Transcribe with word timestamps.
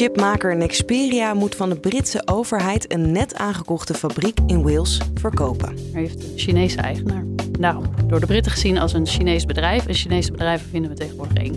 Chipmaker 0.00 0.56
Nexperia 0.56 1.34
moet 1.34 1.54
van 1.54 1.68
de 1.68 1.76
Britse 1.76 2.22
overheid 2.24 2.92
een 2.92 3.12
net 3.12 3.34
aangekochte 3.34 3.94
fabriek 3.94 4.38
in 4.46 4.62
Wales 4.62 5.00
verkopen. 5.14 5.76
Hij 5.92 6.00
heeft 6.00 6.24
een 6.24 6.38
Chinese 6.38 6.80
eigenaar. 6.80 7.24
Daarom, 7.58 7.84
door 8.06 8.20
de 8.20 8.26
Britten 8.26 8.52
gezien 8.52 8.78
als 8.78 8.92
een 8.92 9.06
Chinees 9.06 9.46
bedrijf. 9.46 9.86
En 9.86 9.94
Chinese 9.94 10.30
bedrijven 10.30 10.68
vinden 10.70 10.90
we 10.90 10.96
tegenwoordig 10.96 11.36
één. 11.36 11.56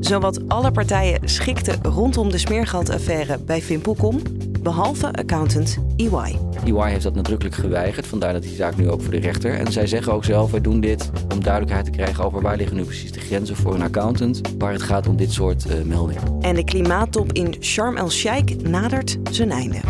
Zowat 0.00 0.48
alle 0.48 0.70
partijen 0.70 1.28
schikten 1.28 1.78
rondom 1.82 2.30
de 2.30 2.38
smeergeldaffaire 2.38 3.38
bij 3.38 3.62
Vimpelcom, 3.62 4.20
behalve 4.66 5.12
accountant 5.12 5.78
EY. 5.96 6.38
EY 6.64 6.90
heeft 6.90 7.02
dat 7.02 7.14
nadrukkelijk 7.14 7.56
geweigerd, 7.56 8.06
vandaar 8.06 8.32
dat 8.32 8.42
die 8.42 8.54
zaak 8.54 8.76
nu 8.76 8.90
ook 8.90 9.02
voor 9.02 9.10
de 9.10 9.18
rechter. 9.18 9.54
En 9.54 9.72
zij 9.72 9.86
zeggen 9.86 10.12
ook 10.12 10.24
zelf, 10.24 10.50
wij 10.50 10.60
doen 10.60 10.80
dit 10.80 11.10
om 11.32 11.42
duidelijkheid 11.42 11.84
te 11.84 11.90
krijgen 11.90 12.24
over 12.24 12.42
waar 12.42 12.56
liggen 12.56 12.76
nu 12.76 12.84
precies 12.84 13.12
de 13.12 13.20
grenzen 13.20 13.56
voor 13.56 13.74
een 13.74 13.82
accountant, 13.82 14.40
waar 14.58 14.72
het 14.72 14.82
gaat 14.82 15.06
om 15.06 15.16
dit 15.16 15.32
soort 15.32 15.66
uh, 15.66 15.82
meldingen. 15.82 16.22
En 16.40 16.54
de 16.54 16.64
klimaattop 16.64 17.32
in 17.32 17.54
Sharm 17.60 17.96
el-Sheikh 17.96 18.56
nadert 18.56 19.16
zijn 19.30 19.50
einde. 19.50 19.80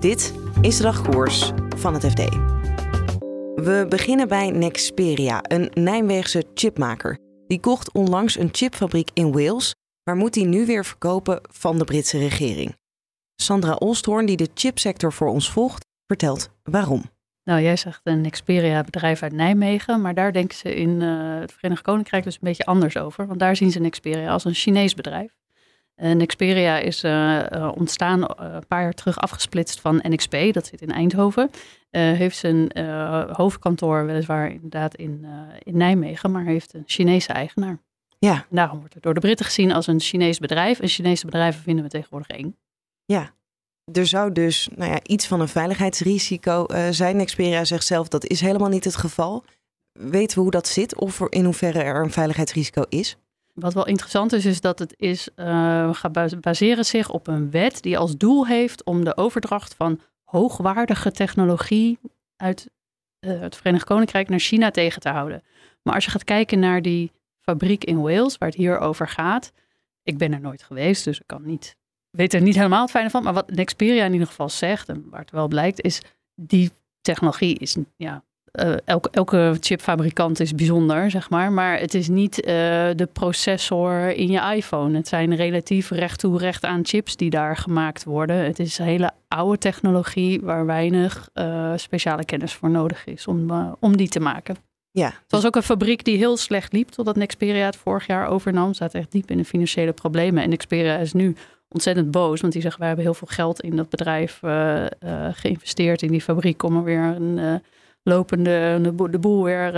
Dit 0.00 0.32
is 0.60 0.76
de 0.76 0.82
dagkoers 0.82 1.52
van 1.76 1.94
het 1.94 2.04
FD. 2.04 2.28
We 3.54 3.86
beginnen 3.88 4.28
bij 4.28 4.50
Nexperia, 4.50 5.40
een 5.42 5.70
Nijmeegse 5.74 6.44
chipmaker. 6.54 7.18
Die 7.46 7.60
kocht 7.60 7.92
onlangs 7.92 8.38
een 8.38 8.48
chipfabriek 8.52 9.10
in 9.14 9.32
Wales, 9.32 9.74
maar 10.04 10.16
moet 10.16 10.34
die 10.34 10.46
nu 10.46 10.66
weer 10.66 10.84
verkopen 10.84 11.40
van 11.50 11.78
de 11.78 11.84
Britse 11.84 12.18
regering. 12.18 12.74
Sandra 13.36 13.72
Olsthoorn, 13.72 14.26
die 14.26 14.36
de 14.36 14.48
chipsector 14.54 15.12
voor 15.12 15.28
ons 15.28 15.50
volgt, 15.50 15.86
vertelt 16.06 16.50
waarom. 16.62 17.02
Nou, 17.44 17.62
jij 17.62 17.76
zegt 17.76 18.00
een 18.04 18.30
Xperia-bedrijf 18.30 19.22
uit 19.22 19.32
Nijmegen, 19.32 20.00
maar 20.00 20.14
daar 20.14 20.32
denken 20.32 20.56
ze 20.56 20.74
in 20.74 21.00
uh, 21.00 21.40
het 21.40 21.52
Verenigd 21.52 21.82
Koninkrijk 21.82 22.24
dus 22.24 22.34
een 22.34 22.40
beetje 22.42 22.64
anders 22.64 22.96
over. 22.96 23.26
Want 23.26 23.38
daar 23.38 23.56
zien 23.56 23.70
ze 23.70 23.80
Nexperia 23.80 24.32
als 24.32 24.44
een 24.44 24.54
Chinees 24.54 24.94
bedrijf. 24.94 25.36
En 25.94 26.16
Nexperia 26.16 26.78
is 26.78 27.04
uh, 27.04 27.70
ontstaan 27.74 28.22
een 28.36 28.66
paar 28.66 28.82
jaar 28.82 28.92
terug 28.92 29.18
afgesplitst 29.18 29.80
van 29.80 30.02
NXP, 30.08 30.36
dat 30.52 30.66
zit 30.66 30.82
in 30.82 30.90
Eindhoven. 30.90 31.50
heeft 31.90 32.36
zijn 32.36 32.78
hoofdkantoor 33.32 34.06
weliswaar 34.06 34.50
inderdaad 34.50 34.94
in, 34.94 35.26
in 35.62 35.76
Nijmegen, 35.76 36.30
maar 36.30 36.44
heeft 36.44 36.74
een 36.74 36.82
Chinese 36.86 37.32
eigenaar. 37.32 37.78
Ja. 38.18 38.46
daarom 38.50 38.78
wordt 38.78 38.94
het 38.94 39.02
door 39.02 39.14
de 39.14 39.20
Britten 39.20 39.46
gezien 39.46 39.72
als 39.72 39.86
een 39.86 40.00
Chinees 40.00 40.38
bedrijf. 40.38 40.80
En 40.80 40.88
Chinese 40.88 41.24
bedrijven 41.24 41.62
vinden 41.62 41.84
we 41.84 41.90
tegenwoordig 41.90 42.28
één. 42.28 42.56
Ja, 43.04 43.34
er 43.92 44.06
zou 44.06 44.32
dus 44.32 44.68
nou 44.76 44.90
ja, 44.90 45.00
iets 45.02 45.26
van 45.26 45.40
een 45.40 45.48
veiligheidsrisico 45.48 46.66
uh, 46.68 46.88
zijn. 46.90 47.20
Experia 47.20 47.64
zegt 47.64 47.86
zelf 47.86 48.08
dat 48.08 48.26
is 48.26 48.40
helemaal 48.40 48.68
niet 48.68 48.84
het 48.84 48.96
geval. 48.96 49.44
Weten 49.92 50.36
we 50.36 50.42
hoe 50.42 50.50
dat 50.50 50.68
zit 50.68 50.94
of 51.00 51.20
in 51.20 51.44
hoeverre 51.44 51.82
er 51.82 52.02
een 52.02 52.10
veiligheidsrisico 52.10 52.82
is? 52.88 53.16
Wat 53.52 53.74
wel 53.74 53.86
interessant 53.86 54.32
is, 54.32 54.44
is 54.44 54.60
dat 54.60 54.78
het 54.78 54.94
is, 54.96 55.28
uh, 55.36 56.02
baseren 56.40 56.84
zich 56.84 57.10
op 57.10 57.26
een 57.26 57.50
wet 57.50 57.82
die 57.82 57.98
als 57.98 58.16
doel 58.16 58.46
heeft 58.46 58.84
om 58.84 59.04
de 59.04 59.16
overdracht 59.16 59.74
van 59.74 60.00
hoogwaardige 60.24 61.10
technologie 61.10 61.98
uit 62.36 62.70
uh, 63.20 63.40
het 63.40 63.56
Verenigd 63.56 63.84
Koninkrijk 63.84 64.28
naar 64.28 64.38
China 64.38 64.70
tegen 64.70 65.00
te 65.00 65.08
houden. 65.08 65.42
Maar 65.82 65.94
als 65.94 66.04
je 66.04 66.10
gaat 66.10 66.24
kijken 66.24 66.58
naar 66.58 66.82
die 66.82 67.12
fabriek 67.40 67.84
in 67.84 68.00
Wales, 68.00 68.38
waar 68.38 68.48
het 68.48 68.58
hier 68.58 68.78
over 68.78 69.08
gaat, 69.08 69.52
ik 70.02 70.18
ben 70.18 70.32
er 70.32 70.40
nooit 70.40 70.62
geweest, 70.62 71.04
dus 71.04 71.20
ik 71.20 71.26
kan 71.26 71.46
niet 71.46 71.76
weet 72.16 72.34
er 72.34 72.42
niet 72.42 72.54
helemaal 72.54 72.82
het 72.82 72.90
fijne 72.90 73.10
van. 73.10 73.22
Maar 73.22 73.32
wat 73.32 73.50
Nexperia 73.50 74.04
in 74.04 74.12
ieder 74.12 74.26
geval 74.26 74.48
zegt, 74.48 74.88
en 74.88 75.06
waar 75.10 75.20
het 75.20 75.30
wel 75.30 75.48
blijkt, 75.48 75.80
is 75.80 76.00
die 76.34 76.70
technologie 77.00 77.58
is, 77.58 77.76
ja, 77.96 78.22
uh, 78.62 78.74
elke, 78.84 79.08
elke 79.10 79.56
chipfabrikant 79.60 80.40
is 80.40 80.54
bijzonder, 80.54 81.10
zeg 81.10 81.30
maar. 81.30 81.52
Maar 81.52 81.78
het 81.78 81.94
is 81.94 82.08
niet 82.08 82.38
uh, 82.38 82.44
de 82.94 83.08
processor 83.12 84.08
in 84.08 84.30
je 84.30 84.54
iPhone. 84.54 84.96
Het 84.96 85.08
zijn 85.08 85.36
relatief 85.36 85.90
recht 85.90 86.18
toe 86.18 86.38
recht 86.38 86.64
aan 86.64 86.84
chips 86.84 87.16
die 87.16 87.30
daar 87.30 87.56
gemaakt 87.56 88.04
worden. 88.04 88.36
Het 88.36 88.58
is 88.58 88.78
hele 88.78 89.10
oude 89.28 89.58
technologie 89.58 90.40
waar 90.40 90.66
weinig 90.66 91.28
uh, 91.34 91.72
speciale 91.76 92.24
kennis 92.24 92.52
voor 92.52 92.70
nodig 92.70 93.04
is 93.04 93.26
om, 93.26 93.50
om 93.80 93.96
die 93.96 94.08
te 94.08 94.20
maken. 94.20 94.56
Ja. 94.90 95.06
Het 95.06 95.30
was 95.30 95.46
ook 95.46 95.56
een 95.56 95.62
fabriek 95.62 96.04
die 96.04 96.16
heel 96.16 96.36
slecht 96.36 96.72
liep 96.72 96.88
totdat 96.88 97.16
Nexperia 97.16 97.64
het 97.64 97.76
vorig 97.76 98.06
jaar 98.06 98.28
overnam. 98.28 98.68
Ze 98.68 98.82
zaten 98.82 99.00
echt 99.00 99.12
diep 99.12 99.30
in 99.30 99.36
de 99.36 99.44
financiële 99.44 99.92
problemen. 99.92 100.42
En 100.42 100.48
Nexperia 100.48 100.96
is 100.96 101.12
nu 101.12 101.36
ontzettend 101.68 102.10
boos. 102.10 102.40
Want 102.40 102.52
die 102.52 102.62
zeggen, 102.62 102.80
wij 102.80 102.88
hebben 102.88 103.06
heel 103.06 103.14
veel 103.14 103.28
geld 103.30 103.60
in 103.60 103.76
dat 103.76 103.88
bedrijf 103.88 104.40
uh, 104.42 104.82
uh, 104.82 105.28
geïnvesteerd 105.32 106.02
in 106.02 106.10
die 106.10 106.20
fabriek 106.20 106.62
om 106.62 106.76
er 106.76 106.84
weer 106.84 107.02
een 107.02 107.38
uh, 107.38 107.54
lopende 108.02 108.78
de, 108.82 108.92
boel, 108.92 109.10
de 109.10 109.18
boel 109.18 109.44
weer 109.44 109.70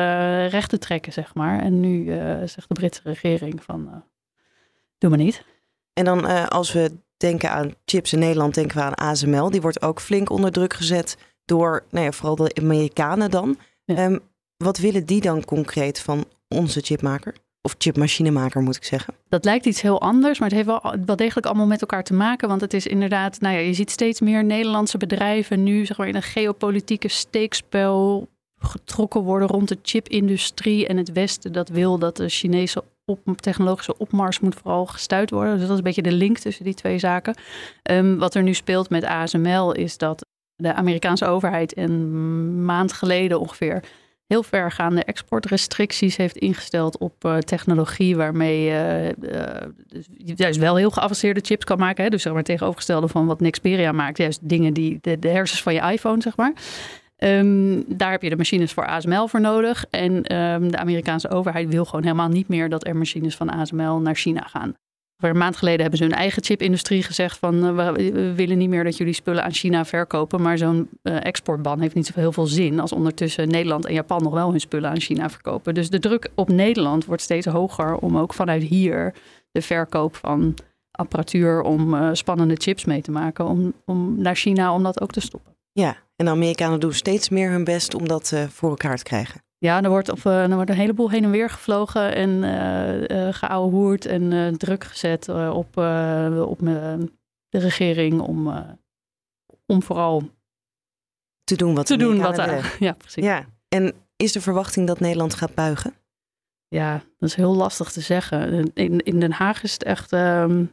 recht 0.48 0.70
te 0.70 0.78
trekken, 0.78 1.12
zeg 1.12 1.34
maar. 1.34 1.60
En 1.60 1.80
nu 1.80 2.06
zegt 2.46 2.68
de 2.68 2.74
Britse 2.74 3.00
regering 3.04 3.62
van, 3.62 4.04
doe 4.98 5.10
maar 5.10 5.18
niet. 5.18 5.44
En 5.92 6.04
dan 6.04 6.48
als 6.48 6.72
we 6.72 6.92
denken 7.16 7.50
aan 7.50 7.74
chips 7.84 8.12
in 8.12 8.18
Nederland, 8.18 8.54
denken 8.54 8.76
we 8.76 8.82
aan 8.82 8.94
ASML. 8.94 9.50
Die 9.50 9.60
wordt 9.60 9.82
ook 9.82 10.00
flink 10.00 10.30
onder 10.30 10.52
druk 10.52 10.74
gezet 10.74 11.16
door, 11.44 11.84
nou 11.90 12.04
ja, 12.04 12.12
vooral 12.12 12.36
de 12.36 12.54
Amerikanen 12.54 13.30
dan. 13.30 13.58
Ja. 13.84 14.04
Um, 14.04 14.20
wat 14.56 14.78
willen 14.78 15.06
die 15.06 15.20
dan 15.20 15.44
concreet 15.44 16.00
van 16.00 16.24
onze 16.48 16.80
chipmaker? 16.80 17.34
Of 17.66 17.74
chipmachinemaker 17.78 18.62
moet 18.62 18.76
ik 18.76 18.84
zeggen. 18.84 19.14
Dat 19.28 19.44
lijkt 19.44 19.66
iets 19.66 19.80
heel 19.80 20.00
anders, 20.00 20.38
maar 20.38 20.48
het 20.48 20.56
heeft 20.56 20.82
wel, 20.82 20.94
wel 21.06 21.16
degelijk 21.16 21.46
allemaal 21.46 21.66
met 21.66 21.80
elkaar 21.80 22.04
te 22.04 22.14
maken. 22.14 22.48
Want 22.48 22.60
het 22.60 22.74
is 22.74 22.86
inderdaad, 22.86 23.40
nou 23.40 23.54
ja, 23.54 23.60
je 23.60 23.72
ziet 23.72 23.90
steeds 23.90 24.20
meer 24.20 24.44
Nederlandse 24.44 24.98
bedrijven 24.98 25.62
nu 25.62 25.86
zeg 25.86 25.96
maar, 25.96 26.08
in 26.08 26.14
een 26.14 26.22
geopolitieke 26.22 27.08
steekspel 27.08 28.28
getrokken 28.58 29.20
worden 29.20 29.48
rond 29.48 29.68
de 29.68 29.78
chipindustrie. 29.82 30.86
En 30.86 30.96
het 30.96 31.12
Westen 31.12 31.52
dat 31.52 31.68
wil 31.68 31.98
dat 31.98 32.16
de 32.16 32.28
Chinese 32.28 32.84
op, 33.04 33.40
technologische 33.40 33.98
opmars 33.98 34.40
moet 34.40 34.54
vooral 34.54 34.86
gestuurd 34.86 35.30
worden. 35.30 35.52
Dus 35.52 35.62
dat 35.62 35.70
is 35.70 35.76
een 35.76 35.82
beetje 35.82 36.02
de 36.02 36.12
link 36.12 36.38
tussen 36.38 36.64
die 36.64 36.74
twee 36.74 36.98
zaken. 36.98 37.36
Um, 37.90 38.18
wat 38.18 38.34
er 38.34 38.42
nu 38.42 38.54
speelt 38.54 38.90
met 38.90 39.04
ASML 39.04 39.72
is 39.72 39.98
dat 39.98 40.26
de 40.56 40.74
Amerikaanse 40.74 41.26
overheid 41.26 41.76
een 41.76 42.64
maand 42.64 42.92
geleden 42.92 43.40
ongeveer 43.40 43.82
heel 44.26 44.42
vergaande 44.42 45.04
exportrestricties 45.04 46.16
heeft 46.16 46.36
ingesteld 46.36 46.98
op 46.98 47.24
uh, 47.24 47.36
technologie 47.36 48.16
waarmee 48.16 48.70
uh, 48.70 49.08
juist 50.16 50.58
wel 50.58 50.76
heel 50.76 50.90
geavanceerde 50.90 51.40
chips 51.42 51.64
kan 51.64 51.78
maken. 51.78 52.04
Hè? 52.04 52.10
Dus 52.10 52.22
zeg 52.22 52.32
maar 52.32 52.42
tegenovergestelde 52.42 53.08
van 53.08 53.26
wat 53.26 53.40
Nexperia 53.40 53.92
maakt. 53.92 54.18
Juist 54.18 54.48
dingen 54.48 54.74
die 54.74 54.98
de, 55.00 55.28
hersens 55.28 55.62
van 55.62 55.74
je 55.74 55.92
iPhone, 55.92 56.22
zeg 56.22 56.36
maar. 56.36 56.52
Um, 57.18 57.84
daar 57.96 58.10
heb 58.10 58.22
je 58.22 58.30
de 58.30 58.36
machines 58.36 58.72
voor 58.72 58.86
ASML 58.86 59.28
voor 59.28 59.40
nodig. 59.40 59.84
En 59.90 60.36
um, 60.36 60.70
de 60.70 60.78
Amerikaanse 60.78 61.30
overheid 61.30 61.68
wil 61.68 61.84
gewoon 61.84 62.04
helemaal 62.04 62.28
niet 62.28 62.48
meer 62.48 62.68
dat 62.68 62.86
er 62.86 62.96
machines 62.96 63.36
van 63.36 63.50
ASML 63.50 64.00
naar 64.00 64.14
China 64.14 64.40
gaan. 64.40 64.74
Een 65.16 65.38
maand 65.38 65.56
geleden 65.56 65.80
hebben 65.80 65.98
ze 65.98 66.04
hun 66.04 66.14
eigen 66.14 66.44
chipindustrie 66.44 67.02
gezegd 67.02 67.38
van 67.38 67.78
uh, 67.78 67.92
we 67.92 68.32
willen 68.34 68.58
niet 68.58 68.68
meer 68.68 68.84
dat 68.84 68.96
jullie 68.96 69.12
spullen 69.12 69.44
aan 69.44 69.52
China 69.52 69.84
verkopen. 69.84 70.42
Maar 70.42 70.58
zo'n 70.58 70.88
uh, 71.02 71.24
exportban 71.24 71.80
heeft 71.80 71.94
niet 71.94 72.06
zo 72.06 72.12
heel 72.14 72.32
veel 72.32 72.46
zin 72.46 72.80
als 72.80 72.92
ondertussen 72.92 73.48
Nederland 73.48 73.86
en 73.86 73.94
Japan 73.94 74.22
nog 74.22 74.32
wel 74.32 74.50
hun 74.50 74.60
spullen 74.60 74.90
aan 74.90 75.00
China 75.00 75.30
verkopen. 75.30 75.74
Dus 75.74 75.90
de 75.90 75.98
druk 75.98 76.28
op 76.34 76.48
Nederland 76.48 77.04
wordt 77.04 77.22
steeds 77.22 77.46
hoger 77.46 77.96
om 77.96 78.18
ook 78.18 78.34
vanuit 78.34 78.62
hier 78.62 79.14
de 79.50 79.62
verkoop 79.62 80.16
van 80.16 80.54
apparatuur 80.90 81.62
om 81.62 81.94
uh, 81.94 82.08
spannende 82.12 82.54
chips 82.58 82.84
mee 82.84 83.02
te 83.02 83.10
maken. 83.10 83.46
Om, 83.46 83.72
om 83.84 84.22
naar 84.22 84.36
China 84.36 84.74
om 84.74 84.82
dat 84.82 85.00
ook 85.00 85.12
te 85.12 85.20
stoppen. 85.20 85.56
Ja, 85.72 85.96
en 86.16 86.24
de 86.24 86.30
Amerikanen 86.30 86.80
doen 86.80 86.92
steeds 86.92 87.28
meer 87.28 87.50
hun 87.50 87.64
best 87.64 87.94
om 87.94 88.08
dat 88.08 88.34
voor 88.48 88.70
elkaar 88.70 88.96
te 88.96 89.02
krijgen. 89.02 89.45
Ja, 89.58 89.82
er 89.82 89.88
wordt, 89.88 90.08
op, 90.08 90.18
uh, 90.18 90.42
er 90.42 90.54
wordt 90.54 90.70
een 90.70 90.76
heleboel 90.76 91.10
heen 91.10 91.24
en 91.24 91.30
weer 91.30 91.50
gevlogen 91.50 92.14
en 92.14 92.30
uh, 92.30 93.26
uh, 93.26 93.32
geouwehoerd 93.32 94.06
en 94.06 94.54
druk 94.58 94.84
gezet 94.84 95.28
op, 95.28 95.76
op 96.46 96.58
de 97.48 97.58
regering 97.58 98.20
om, 98.20 98.66
om 99.66 99.82
vooral 99.82 100.22
te 101.44 101.56
doen 101.56 101.74
wat 101.74 101.86
te 101.86 101.96
doen 101.96 102.18
wat 102.18 102.36
Ja, 102.78 102.92
precies. 102.92 103.24
Ja. 103.24 103.44
En 103.68 103.94
is 104.16 104.32
de 104.32 104.40
verwachting 104.40 104.86
dat 104.86 105.00
Nederland 105.00 105.34
gaat 105.34 105.54
buigen? 105.54 105.94
Ja, 106.68 106.92
dat 107.18 107.28
is 107.28 107.34
heel 107.34 107.54
lastig 107.54 107.92
te 107.92 108.00
zeggen. 108.00 108.72
In, 108.74 108.98
in 108.98 109.20
Den 109.20 109.32
Haag 109.32 109.62
is 109.62 109.72
het 109.72 109.82
echt 109.82 110.12
um, 110.12 110.72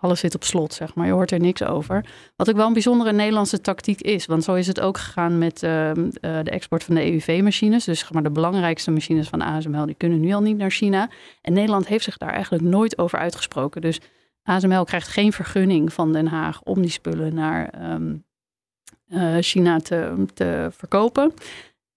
alles 0.00 0.20
zit 0.20 0.34
op 0.34 0.44
slot, 0.44 0.74
zeg 0.74 0.94
maar. 0.94 1.06
Je 1.06 1.12
hoort 1.12 1.30
er 1.30 1.40
niks 1.40 1.62
over. 1.62 2.04
Wat 2.36 2.48
ook 2.48 2.56
wel 2.56 2.66
een 2.66 2.72
bijzondere 2.72 3.12
Nederlandse 3.12 3.60
tactiek 3.60 4.00
is. 4.00 4.26
Want 4.26 4.44
zo 4.44 4.54
is 4.54 4.66
het 4.66 4.80
ook 4.80 4.98
gegaan 4.98 5.38
met 5.38 5.62
ehm, 5.62 6.10
eh, 6.20 6.38
de 6.42 6.50
export 6.50 6.84
van 6.84 6.94
de 6.94 7.04
EUV-machines. 7.04 7.84
Dus 7.84 7.98
zeg 7.98 8.12
maar, 8.12 8.22
de 8.22 8.30
belangrijkste 8.30 8.90
machines 8.90 9.28
van 9.28 9.42
ASML, 9.42 9.86
die 9.86 9.94
kunnen 9.94 10.20
nu 10.20 10.32
al 10.32 10.42
niet 10.42 10.56
naar 10.56 10.70
China. 10.70 11.10
En 11.42 11.52
Nederland 11.52 11.86
heeft 11.86 12.04
zich 12.04 12.16
daar 12.16 12.32
eigenlijk 12.32 12.64
nooit 12.64 12.98
over 12.98 13.18
uitgesproken. 13.18 13.80
Dus 13.80 14.00
ASML 14.42 14.84
krijgt 14.84 15.08
geen 15.08 15.32
vergunning 15.32 15.92
van 15.92 16.12
Den 16.12 16.26
Haag 16.26 16.62
om 16.62 16.80
die 16.80 16.90
spullen 16.90 17.34
naar 17.34 17.68
ehm, 17.68 18.16
eh, 19.08 19.36
China 19.40 19.78
te, 19.78 20.24
te 20.34 20.68
verkopen. 20.72 21.32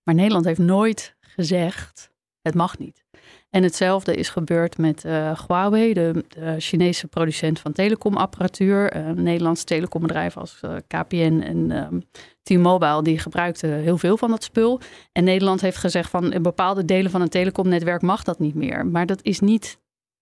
Maar 0.03 0.15
Nederland 0.15 0.45
heeft 0.45 0.59
nooit 0.59 1.15
gezegd, 1.19 2.11
het 2.41 2.53
mag 2.53 2.77
niet. 2.77 3.03
En 3.51 3.63
hetzelfde 3.63 4.15
is 4.15 4.29
gebeurd 4.29 4.77
met 4.77 5.05
uh, 5.05 5.39
Huawei, 5.47 5.93
de, 5.93 6.25
de, 6.27 6.55
Chinese 6.59 7.07
producent 7.07 7.59
van 7.59 7.71
telecomapparatuur. 7.71 8.95
Uh, 8.95 9.07
een 9.07 9.23
Nederlands 9.23 9.63
telecombedrijf 9.63 10.37
als 10.37 10.59
uh, 10.65 10.75
KPN 10.87 11.41
en 11.45 11.71
um, 11.71 12.03
T-Mobile, 12.43 13.03
die 13.03 13.19
gebruikten 13.19 13.73
heel 13.73 13.97
veel 13.97 14.17
van 14.17 14.29
dat 14.29 14.43
spul. 14.43 14.79
En 15.11 15.23
Nederland 15.23 15.61
heeft 15.61 15.77
gezegd 15.77 16.09
van 16.09 16.33
in 16.33 16.41
bepaalde 16.41 16.85
delen 16.85 17.11
van 17.11 17.21
een 17.21 17.29
telecomnetwerk 17.29 18.01
mag 18.01 18.23
dat 18.23 18.39
niet 18.39 18.55
meer. 18.55 18.85
Maar 18.85 19.05
dat 19.05 19.19
is 19.21 19.39
niet 19.39 19.79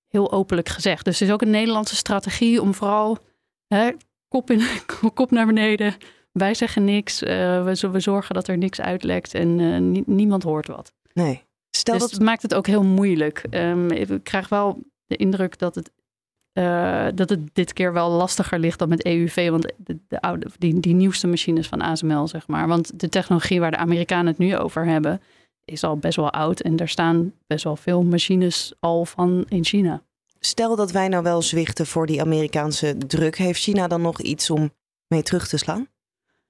heel 0.07 0.31
openlijk 0.31 0.69
gezegd. 0.69 1.05
Dus 1.05 1.19
het 1.19 1.27
is 1.27 1.33
ook 1.33 1.41
een 1.41 1.49
Nederlandse 1.49 1.95
strategie 1.95 2.61
om 2.61 2.73
vooral 2.73 3.17
hè, 3.67 3.91
kop, 4.27 4.51
in, 4.51 4.61
kop 5.13 5.31
naar 5.31 5.45
beneden. 5.45 5.95
Wij 6.31 6.53
zeggen 6.53 6.83
niks. 6.83 7.19
we, 7.19 7.89
we 7.91 7.99
zorgen 7.99 8.35
dat 8.35 8.47
er 8.47 8.57
niks 8.57 8.81
uitlekt 8.81 9.33
en 9.33 9.91
niemand 10.05 10.43
hoort 10.43 10.67
wat. 10.67 10.93
Nee. 11.13 11.47
Stel 11.79 11.93
dus 11.93 12.03
dat 12.03 12.11
het 12.11 12.21
maakt 12.21 12.41
het 12.41 12.53
ook 12.53 12.67
heel 12.67 12.83
moeilijk. 12.83 13.45
Um, 13.49 13.91
ik 13.91 14.23
krijg 14.23 14.49
wel 14.49 14.79
de 15.05 15.15
indruk 15.15 15.59
dat 15.59 15.75
het, 15.75 15.91
uh, 16.53 17.07
dat 17.15 17.29
het 17.29 17.39
dit 17.53 17.73
keer 17.73 17.93
wel 17.93 18.09
lastiger 18.09 18.59
ligt 18.59 18.79
dan 18.79 18.89
met 18.89 19.05
EUV. 19.05 19.49
Want 19.49 19.73
de, 19.77 19.97
de 20.07 20.21
oude, 20.21 20.47
die, 20.57 20.79
die 20.79 20.93
nieuwste 20.93 21.27
machines 21.27 21.67
van 21.67 21.81
ASML, 21.81 22.27
zeg 22.27 22.47
maar. 22.47 22.67
Want 22.67 22.99
de 22.99 23.09
technologie 23.09 23.59
waar 23.59 23.71
de 23.71 23.77
Amerikanen 23.77 24.27
het 24.27 24.37
nu 24.37 24.57
over 24.57 24.85
hebben, 24.85 25.21
is 25.65 25.83
al 25.83 25.97
best 25.97 26.15
wel 26.15 26.31
oud. 26.31 26.59
En 26.59 26.75
daar 26.75 26.89
staan 26.89 27.33
best 27.47 27.63
wel 27.63 27.75
veel 27.75 28.03
machines 28.03 28.73
al 28.79 29.05
van 29.05 29.45
in 29.47 29.65
China. 29.65 30.01
Stel 30.39 30.75
dat 30.75 30.91
wij 30.91 31.07
nou 31.07 31.23
wel 31.23 31.41
zwichten 31.41 31.85
voor 31.85 32.05
die 32.05 32.21
Amerikaanse 32.21 32.97
druk. 32.97 33.37
Heeft 33.37 33.61
China 33.61 33.87
dan 33.87 34.01
nog 34.01 34.21
iets 34.21 34.49
om 34.49 34.71
mee 35.07 35.23
terug 35.23 35.47
te 35.47 35.57
slaan? 35.57 35.87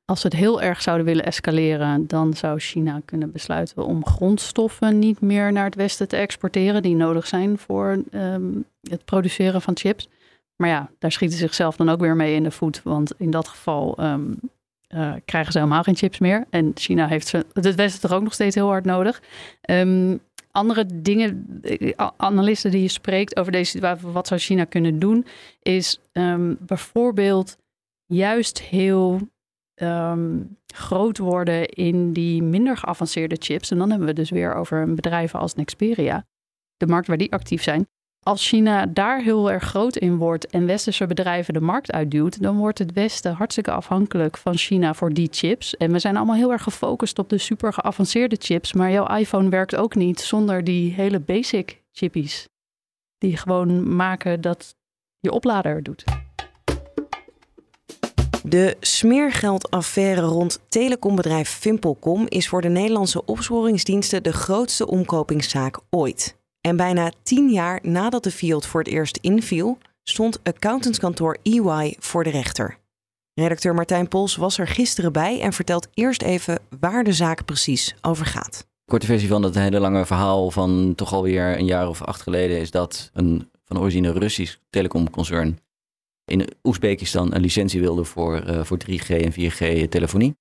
Als 0.09 0.21
ze 0.21 0.27
het 0.27 0.35
heel 0.35 0.61
erg 0.61 0.81
zouden 0.81 1.05
willen 1.05 1.25
escaleren, 1.25 2.07
dan 2.07 2.33
zou 2.33 2.59
China 2.59 3.01
kunnen 3.05 3.31
besluiten 3.31 3.85
om 3.85 4.05
grondstoffen 4.05 4.99
niet 4.99 5.21
meer 5.21 5.51
naar 5.51 5.65
het 5.65 5.75
Westen 5.75 6.07
te 6.07 6.15
exporteren, 6.15 6.81
die 6.81 6.95
nodig 6.95 7.27
zijn 7.27 7.57
voor 7.57 8.03
um, 8.11 8.65
het 8.81 9.05
produceren 9.05 9.61
van 9.61 9.77
chips. 9.77 10.09
Maar 10.55 10.69
ja, 10.69 10.89
daar 10.99 11.11
schieten 11.11 11.37
ze 11.37 11.43
zichzelf 11.43 11.75
dan 11.75 11.89
ook 11.89 11.99
weer 11.99 12.15
mee 12.15 12.35
in 12.35 12.43
de 12.43 12.51
voet, 12.51 12.83
want 12.83 13.13
in 13.17 13.31
dat 13.31 13.47
geval 13.47 14.03
um, 14.03 14.39
uh, 14.89 15.13
krijgen 15.25 15.51
ze 15.51 15.57
helemaal 15.57 15.83
geen 15.83 15.95
chips 15.95 16.19
meer. 16.19 16.45
En 16.49 16.71
China 16.75 17.07
heeft 17.07 17.31
het 17.31 17.75
Westen 17.75 18.01
toch 18.01 18.17
ook 18.17 18.23
nog 18.23 18.33
steeds 18.33 18.55
heel 18.55 18.67
hard 18.67 18.85
nodig. 18.85 19.21
Um, 19.69 20.19
andere 20.51 20.85
dingen, 21.01 21.61
analisten 22.17 22.71
die 22.71 22.81
je 22.81 22.87
spreekt 22.87 23.39
over 23.39 23.51
deze 23.51 23.71
situatie, 23.71 24.07
wat 24.07 24.27
zou 24.27 24.39
China 24.39 24.63
kunnen 24.63 24.99
doen, 24.99 25.25
is 25.61 25.99
bijvoorbeeld 26.59 27.57
juist 28.05 28.61
heel 28.61 29.19
um, 29.81 30.57
groot 30.73 31.17
worden 31.17 31.69
in 31.69 32.13
die 32.13 32.43
minder 32.43 32.77
geavanceerde 32.77 33.35
chips. 33.39 33.71
En 33.71 33.77
dan 33.77 33.89
hebben 33.89 34.07
we 34.07 34.13
dus 34.13 34.29
weer 34.29 34.53
over 34.53 34.93
bedrijven 34.93 35.39
als 35.39 35.55
Nexperia, 35.55 36.25
de 36.77 36.87
markt 36.87 37.07
waar 37.07 37.17
die 37.17 37.33
actief 37.33 37.63
zijn. 37.63 37.87
Als 38.25 38.47
China 38.47 38.85
daar 38.85 39.21
heel 39.21 39.51
erg 39.51 39.63
groot 39.63 39.95
in 39.95 40.17
wordt 40.17 40.47
en 40.47 40.65
westerse 40.65 41.07
bedrijven 41.07 41.53
de 41.53 41.61
markt 41.61 41.91
uitduwt, 41.91 42.41
dan 42.41 42.57
wordt 42.57 42.79
het 42.79 42.93
Westen 42.93 43.33
hartstikke 43.33 43.71
afhankelijk 43.71 44.37
van 44.37 44.55
China 44.57 44.93
voor 44.93 45.13
die 45.13 45.27
chips. 45.31 45.77
En 45.77 45.91
we 45.91 45.99
zijn 45.99 46.17
allemaal 46.17 46.35
heel 46.35 46.51
erg 46.51 46.63
gefocust 46.63 47.19
op 47.19 47.29
de 47.29 47.37
super 47.37 47.73
geavanceerde 47.73 48.35
chips, 48.39 48.73
maar 48.73 48.91
jouw 48.91 49.17
iPhone 49.17 49.49
werkt 49.49 49.75
ook 49.75 49.95
niet 49.95 50.19
zonder 50.19 50.63
die 50.63 50.93
hele 50.93 51.19
basic 51.19 51.83
chippies. 51.91 52.47
Die 53.17 53.37
gewoon 53.37 53.95
maken 53.95 54.41
dat 54.41 54.75
je 55.19 55.31
oplader 55.31 55.83
doet. 55.83 56.28
De 58.49 58.77
smeergeldaffaire 58.79 60.21
rond 60.21 60.59
telecombedrijf 60.67 61.49
Vimpelcom 61.49 62.25
is 62.27 62.47
voor 62.47 62.61
de 62.61 62.69
Nederlandse 62.69 63.25
opsporingsdiensten 63.25 64.23
de 64.23 64.33
grootste 64.33 64.87
omkopingszaak 64.87 65.79
ooit. 65.89 66.37
En 66.61 66.75
bijna 66.75 67.11
tien 67.23 67.49
jaar 67.49 67.79
nadat 67.81 68.23
de 68.23 68.31
field 68.31 68.65
voor 68.65 68.79
het 68.79 68.89
eerst 68.89 69.17
inviel, 69.21 69.77
stond 70.03 70.39
accountantskantoor 70.43 71.37
EY 71.43 71.95
voor 71.99 72.23
de 72.23 72.29
rechter. 72.29 72.77
Redacteur 73.33 73.73
Martijn 73.73 74.07
Pols 74.07 74.35
was 74.35 74.57
er 74.57 74.67
gisteren 74.67 75.11
bij 75.13 75.41
en 75.41 75.53
vertelt 75.53 75.87
eerst 75.93 76.21
even 76.21 76.59
waar 76.79 77.03
de 77.03 77.13
zaak 77.13 77.45
precies 77.45 77.95
over 78.01 78.25
gaat. 78.25 78.67
Korte 78.85 79.05
versie 79.05 79.29
van 79.29 79.41
dat 79.41 79.55
hele 79.55 79.79
lange 79.79 80.05
verhaal 80.05 80.51
van 80.51 80.93
toch 80.95 81.13
alweer 81.13 81.57
een 81.57 81.65
jaar 81.65 81.87
of 81.87 82.01
acht 82.03 82.21
geleden 82.21 82.59
is 82.59 82.71
dat 82.71 83.09
een 83.13 83.49
van 83.65 83.79
origine 83.79 84.11
Russisch 84.11 84.55
telecomconcern 84.69 85.59
in 86.29 86.47
Oezbekistan 86.63 87.33
een 87.33 87.41
licentie 87.41 87.81
wilde 87.81 88.03
voor, 88.03 88.43
uh, 88.47 88.63
voor 88.63 88.77
3G 88.77 89.09
en 89.09 89.31
4G 89.31 89.89
telefonie. 89.89 90.35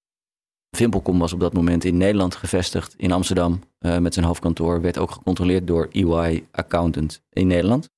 Vimpelcom 0.77 1.19
was 1.19 1.33
op 1.33 1.41
dat 1.41 1.53
moment 1.53 1.85
in 1.85 1.97
Nederland 1.97 2.35
gevestigd, 2.35 2.95
in 2.97 3.13
Amsterdam, 3.13 3.61
uh, 3.81 3.99
met 3.99 4.15
zijn 4.15 4.27
hoofdkantoor. 4.27 4.81
Werd 4.81 4.99
ook 4.99 5.11
gecontroleerd 5.11 5.67
door 5.67 5.89
EY 5.93 6.45
Accountant 6.51 7.23
in 7.31 7.47
Nederland. 7.47 7.89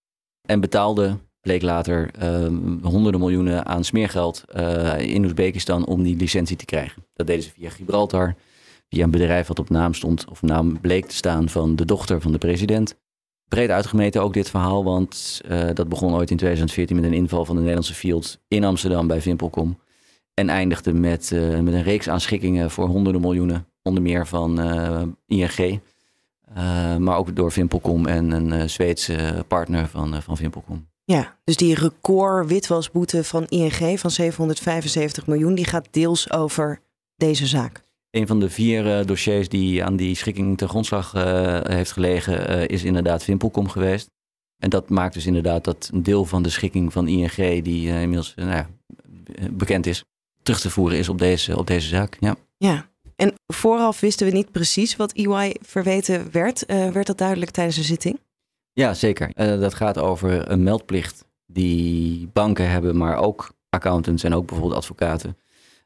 En 0.48 0.60
betaalde, 0.60 1.16
bleek 1.40 1.62
later, 1.62 2.10
uh, 2.22 2.46
honderden 2.82 3.20
miljoenen 3.20 3.66
aan 3.66 3.84
smeergeld 3.84 4.44
uh, 4.56 4.98
in 4.98 5.24
Oezbekistan 5.24 5.86
om 5.86 6.02
die 6.02 6.16
licentie 6.16 6.56
te 6.56 6.64
krijgen. 6.64 7.04
Dat 7.14 7.26
deden 7.26 7.42
ze 7.42 7.50
via 7.50 7.70
Gibraltar, 7.70 8.34
via 8.88 9.04
een 9.04 9.10
bedrijf 9.10 9.46
wat 9.46 9.58
op 9.58 9.70
naam 9.70 9.94
stond, 9.94 10.24
of 10.28 10.42
naam 10.42 10.80
bleek 10.80 11.06
te 11.06 11.14
staan 11.14 11.48
van 11.48 11.76
de 11.76 11.84
dochter 11.84 12.20
van 12.20 12.32
de 12.32 12.38
president 12.38 12.96
breed 13.50 13.70
uitgemeten 13.70 14.22
ook 14.22 14.32
dit 14.32 14.50
verhaal, 14.50 14.84
want 14.84 15.40
uh, 15.50 15.68
dat 15.74 15.88
begon 15.88 16.14
ooit 16.14 16.30
in 16.30 16.36
2014 16.36 16.96
met 16.96 17.04
een 17.04 17.12
inval 17.12 17.44
van 17.44 17.54
de 17.54 17.60
Nederlandse 17.60 17.94
Field 17.94 18.38
in 18.48 18.64
Amsterdam 18.64 19.06
bij 19.06 19.20
Vimpelcom. 19.20 19.78
En 20.34 20.48
eindigde 20.48 20.92
met, 20.92 21.30
uh, 21.30 21.58
met 21.58 21.74
een 21.74 21.82
reeks 21.82 22.08
aanschikkingen 22.08 22.70
voor 22.70 22.86
honderden 22.86 23.20
miljoenen, 23.20 23.66
onder 23.82 24.02
meer 24.02 24.26
van 24.26 24.60
uh, 24.60 25.02
ING. 25.26 25.80
maar 26.98 27.16
ook 27.16 27.36
door 27.36 27.52
Vimpelcom 27.52 28.06
en 28.06 28.30
een 28.30 28.70
Zweedse 28.70 29.44
partner 29.48 29.88
van, 29.88 30.22
van 30.22 30.36
Vimpelcom. 30.36 30.88
Ja, 31.04 31.36
dus 31.44 31.56
die 31.56 31.74
record 31.74 32.46
witwasboete 32.46 33.24
van 33.24 33.46
ING 33.46 34.00
van 34.00 34.10
775 34.10 35.26
miljoen, 35.26 35.54
die 35.54 35.64
gaat 35.64 35.88
deels 35.90 36.32
over 36.32 36.80
deze 37.16 37.46
zaak. 37.46 37.82
Een 38.10 38.26
van 38.26 38.40
de 38.40 38.50
vier 38.50 38.86
uh, 38.86 39.06
dossiers 39.06 39.48
die 39.48 39.84
aan 39.84 39.96
die 39.96 40.14
schikking 40.14 40.58
ten 40.58 40.68
grondslag 40.68 41.14
uh, 41.14 41.60
heeft 41.62 41.92
gelegen, 41.92 42.50
uh, 42.50 42.68
is 42.68 42.84
inderdaad 42.84 43.24
Vimpelcom 43.24 43.68
geweest. 43.68 44.10
En 44.62 44.70
dat 44.70 44.88
maakt 44.88 45.14
dus 45.14 45.26
inderdaad 45.26 45.64
dat 45.64 45.90
een 45.92 46.02
deel 46.02 46.24
van 46.24 46.42
de 46.42 46.48
schikking 46.48 46.92
van 46.92 47.08
ING, 47.08 47.62
die 47.64 47.88
inmiddels 47.88 48.34
nou 48.34 48.64
bekend 49.50 49.86
is, 49.86 50.04
terug 50.42 50.60
te 50.60 50.70
voeren 50.70 50.98
is 50.98 51.08
op 51.08 51.18
deze, 51.18 51.58
op 51.58 51.66
deze 51.66 51.88
zaak. 51.88 52.16
Ja. 52.20 52.36
ja, 52.56 52.90
en 53.16 53.34
vooraf 53.46 54.00
wisten 54.00 54.26
we 54.26 54.32
niet 54.32 54.52
precies 54.52 54.96
wat 54.96 55.12
EY 55.12 55.56
verweten 55.60 56.30
werd. 56.32 56.66
werd 56.66 57.06
dat 57.06 57.18
duidelijk 57.18 57.50
tijdens 57.50 57.76
de 57.76 57.82
zitting? 57.82 58.20
Ja, 58.72 58.94
zeker. 58.94 59.32
dat 59.34 59.74
gaat 59.74 59.98
over 59.98 60.50
een 60.50 60.62
meldplicht 60.62 61.24
die 61.46 62.28
banken 62.32 62.70
hebben, 62.70 62.96
maar 62.96 63.16
ook 63.16 63.52
accountants 63.68 64.24
en 64.24 64.34
ook 64.34 64.46
bijvoorbeeld 64.46 64.78
advocaten. 64.78 65.36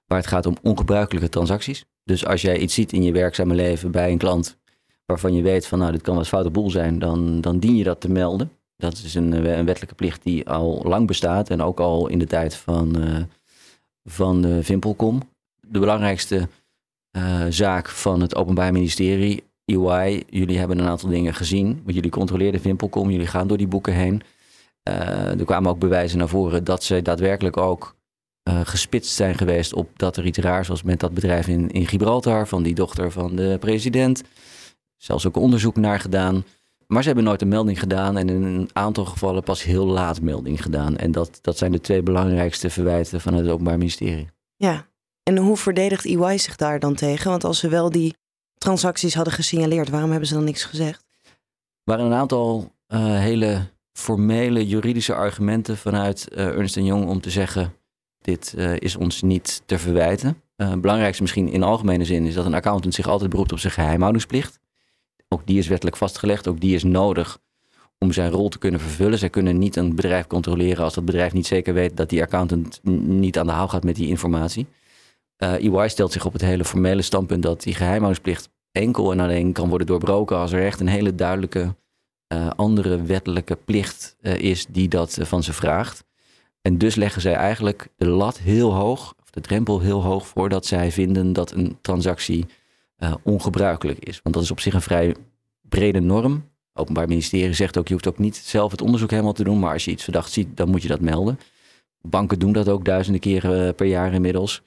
Waar 0.06 0.18
het 0.18 0.26
gaat 0.26 0.46
om 0.46 0.56
ongebruikelijke 0.62 1.28
transacties. 1.28 1.84
Dus 2.04 2.26
als 2.26 2.42
jij 2.42 2.58
iets 2.58 2.75
ziet 2.75 2.92
in 2.92 3.02
je 3.02 3.12
werkzame 3.12 3.54
leven 3.54 3.90
bij 3.90 4.11
een 4.11 4.18
klant 4.18 4.58
waarvan 5.06 5.34
je 5.34 5.42
weet 5.42 5.66
van 5.66 5.78
nou 5.78 5.92
dit 5.92 6.02
kan 6.02 6.14
wel 6.14 6.25
foute 6.25 6.50
boel 6.50 6.70
zijn, 6.70 6.99
dan, 6.99 7.40
dan 7.40 7.58
dien 7.58 7.76
je 7.76 7.84
dat 7.84 8.00
te 8.00 8.11
melden. 8.11 8.50
Dat 8.76 8.92
is 8.92 9.14
een, 9.14 9.32
eh, 9.32 9.56
een 9.56 9.64
wettelijke 9.64 9.94
plicht 9.94 10.23
die 10.23 10.49
al 10.49 10.82
lang 10.84 11.06
bestaat 11.06 11.50
en 11.50 11.62
ook 11.62 11.80
al 11.80 12.08
in 12.08 12.18
de 12.18 12.26
tijd 12.26 12.54
van, 12.54 12.99
uh, 12.99 13.23
van 14.04 14.42
de 14.42 14.62
Vimpelcom. 14.62 15.23
De 15.61 15.78
belangrijkste 15.78 16.49
zaak 17.49 17.88
van 17.88 18.20
het 18.20 18.34
Openbaar 18.34 18.73
Ministerie, 18.73 19.44
EY, 19.64 20.23
jullie 20.30 20.58
hebben 20.58 20.78
een 20.78 20.88
aantal 20.88 21.08
dingen 21.08 21.34
gezien. 21.34 21.80
Want 21.84 21.94
jullie 21.94 22.11
controleerden 22.11 22.61
Vimpelcom, 22.61 23.11
jullie 23.11 23.26
gaan 23.26 23.49
door 23.49 23.56
die 23.56 23.66
boeken 23.66 23.92
heen. 23.92 24.23
Er 24.82 25.44
kwamen 25.44 25.70
ook 25.70 25.78
bewijzen 25.78 26.18
naar 26.18 26.28
voren 26.28 26.64
dat 26.64 26.82
ze 26.82 27.02
daadwerkelijk 27.02 27.56
ook 27.56 27.96
uh, 28.49 28.61
gespitst 28.65 29.15
zijn 29.15 29.35
geweest 29.35 29.75
op 29.75 29.91
dat 29.97 30.17
er 30.17 30.27
iets 30.27 30.39
raars 30.39 30.69
was 30.69 30.83
met 30.83 31.01
dat 31.01 31.15
bedrijf 31.15 31.49
in, 31.49 31.71
in 31.71 31.87
Gibraltar, 31.87 32.49
van 32.49 32.63
die 32.63 32.75
dochter 32.75 33.11
van 33.11 33.37
de 33.37 33.57
president. 33.61 34.23
Zelfs 34.97 35.27
ook 35.27 35.37
onderzoek 35.37 35.77
naar 35.77 36.01
gedaan. 36.01 36.45
Maar 36.87 37.03
ze 37.03 37.09
hebben 37.09 37.25
nooit 37.27 37.43
een 37.43 37.49
melding 37.49 37.79
gedaan 37.79 38.17
en 38.17 38.29
in 38.29 38.43
een 38.43 38.71
aantal 38.73 39.05
gevallen 39.05 39.43
pas 39.43 39.63
heel 39.63 39.87
laat 39.87 40.21
melding 40.21 40.63
gedaan. 40.63 40.97
En 40.97 41.13
dat, 41.13 41.39
dat 41.41 41.59
zijn 41.59 41.73
de 41.73 41.81
twee 41.81 42.03
belangrijkste 42.03 42.71
verwijten 42.71 43.21
van 43.21 43.35
het 43.35 43.49
Openbaar 43.49 43.79
Ministerie. 43.79 44.29
Ja, 44.57 44.87
en 45.23 45.37
hoe 45.37 45.57
verdedigt 45.57 46.05
EY 46.05 46.39
zich 46.39 46.57
daar 46.57 46.79
dan 46.79 46.95
tegen? 46.95 47.31
Want 47.31 47.45
als 47.45 47.59
ze 47.59 47.69
wel 47.69 47.91
die 47.91 48.15
transacties 48.59 49.15
hadden 49.15 49.33
gesignaleerd, 49.33 49.89
waarom 49.89 50.11
hebben 50.11 50.29
ze 50.29 50.35
dan 50.35 50.45
niks 50.45 50.65
gezegd? 50.65 51.05
Er 51.23 51.31
waren 51.85 52.05
een 52.05 52.13
aantal 52.13 52.73
uh, 52.89 53.19
hele 53.19 53.67
formele 53.93 54.67
juridische 54.67 55.15
argumenten 55.15 55.77
vanuit 55.77 56.29
uh, 56.33 56.47
Ernst 56.47 56.75
Young 56.75 57.09
om 57.09 57.21
te 57.21 57.31
zeggen: 57.31 57.73
dit 58.25 58.54
uh, 58.57 58.76
is 58.78 58.97
ons 58.97 59.23
niet 59.23 59.62
te 59.66 59.78
verwijten. 59.78 60.43
Uh, 60.57 60.71
het 60.71 60.81
belangrijkste 60.81 61.23
misschien 61.23 61.49
in 61.49 61.62
algemene 61.62 62.04
zin 62.04 62.26
is 62.26 62.35
dat 62.35 62.47
een 62.47 62.54
accountant 62.54 62.95
zich 62.95 63.09
altijd 63.09 63.31
beroept 63.31 63.52
op 63.52 63.59
zijn 63.59 63.73
geheimhoudingsplicht. 63.73 64.59
Ook 65.28 65.47
die 65.47 65.59
is 65.59 65.69
wettelijk 65.69 65.97
vastgelegd, 65.97 66.49
ook 66.49 66.61
die 66.61 66.75
is 66.75 66.83
nodig 66.83 67.38
om 67.99 68.12
zijn 68.12 68.31
rol 68.31 68.49
te 68.49 68.59
kunnen 68.59 68.81
vervullen. 68.81 69.19
Zij 69.19 69.31
kunnen 69.31 69.59
niet 69.59 69.76
een 69.76 69.95
bedrijf 69.95 70.26
controleren 70.26 70.85
als 70.85 70.95
dat 70.95 71.04
bedrijf 71.04 71.33
niet 71.33 71.47
zeker 71.47 71.75
weet 71.75 71.97
dat 71.97 72.09
die 72.09 72.23
accountant 72.23 72.81
niet 72.83 73.38
aan 73.38 73.47
de 73.47 73.52
haal 73.52 73.69
gaat 73.69 73.85
met 73.85 73.97
die 73.97 74.09
informatie. 74.09 74.66
Uh, 75.38 75.52
EY 75.52 75.88
stelt 75.88 76.12
zich 76.12 76.26
op 76.26 76.33
het 76.33 76.43
hele 76.43 76.64
formele 76.64 77.02
standpunt 77.02 77.43
dat 77.43 77.62
die 77.62 77.75
geheimhoudingsplicht 77.75 78.49
enkel 78.73 79.12
en 79.12 79.21
alleen 79.21 79.52
kan 79.52 79.69
worden 79.69 79.87
doorbroken 79.87 80.37
als 80.37 80.52
er 80.52 80.64
echt 80.64 80.81
een 80.81 80.87
hele 80.87 81.14
duidelijke 81.14 81.75
andere 82.57 83.02
wettelijke 83.02 83.57
plicht 83.57 84.16
is 84.21 84.66
die 84.66 84.88
dat 84.88 85.19
van 85.21 85.43
ze 85.43 85.52
vraagt. 85.52 86.04
En 86.66 86.78
dus 86.78 86.94
leggen 86.94 87.21
zij 87.21 87.35
eigenlijk 87.35 87.88
de 87.97 88.06
lat 88.06 88.38
heel 88.38 88.75
hoog, 88.75 89.14
of 89.23 89.30
de 89.30 89.40
drempel 89.40 89.80
heel 89.80 90.02
hoog, 90.02 90.26
voordat 90.26 90.66
zij 90.66 90.92
vinden 90.92 91.33
dat 91.33 91.50
een 91.50 91.78
transactie 91.80 92.47
ongebruikelijk 93.23 93.99
is. 93.99 94.21
Want 94.23 94.35
dat 94.35 94.44
is 94.44 94.50
op 94.50 94.61
zich 94.61 94.75
een 94.75 94.83
vrij 94.83 95.14
brede 95.68 96.00
norm. 96.00 96.50
Openbaar 96.73 97.09
Ministerie 97.09 97.54
zegt 97.54 97.78
ook, 97.78 97.87
je 97.87 97.92
hoeft 97.92 98.09
ook 98.09 98.18
niet 98.18 98.37
zelf 98.37 98.71
het 98.71 98.80
onderzoek 98.80 99.11
helemaal 99.11 99.33
te 99.33 99.44
doen, 99.44 99.59
maar 99.59 99.73
als 99.73 99.85
je 99.85 99.90
iets 99.90 100.04
verdacht 100.04 100.33
ziet, 100.33 100.56
dan 100.56 100.71
moet 100.71 100.83
je 100.83 100.88
dat 100.88 101.00
melden. 101.00 101.38
Banken 102.00 102.38
doen 102.38 102.52
dat 102.52 102.68
ook 102.68 102.85
duizenden 102.85 103.21
keren 103.21 103.75
per 103.75 103.87
jaar 103.87 104.12
inmiddels. 104.12 104.62